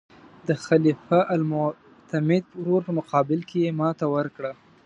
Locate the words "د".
0.47-0.49